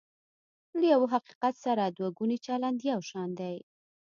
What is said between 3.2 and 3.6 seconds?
دی.